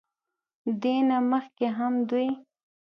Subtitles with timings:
[0.81, 2.29] دې نه مخکښې هم دوي